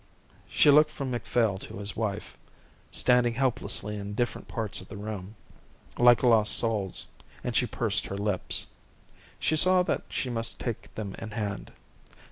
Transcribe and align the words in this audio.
She 0.49 0.71
looked 0.71 0.89
from 0.89 1.11
Macphail 1.11 1.59
to 1.59 1.77
his 1.77 1.95
wife, 1.95 2.35
standing 2.89 3.35
helplessly 3.35 3.97
in 3.97 4.15
different 4.15 4.47
parts 4.47 4.81
of 4.81 4.87
the 4.87 4.97
room, 4.97 5.35
like 5.95 6.23
lost 6.23 6.57
souls, 6.57 7.05
and 7.43 7.55
she 7.55 7.67
pursed 7.67 8.07
her 8.07 8.17
lips. 8.17 8.65
She 9.39 9.55
saw 9.55 9.83
that 9.83 10.01
she 10.09 10.31
must 10.31 10.57
take 10.57 10.91
them 10.95 11.13
in 11.19 11.29
hand. 11.29 11.71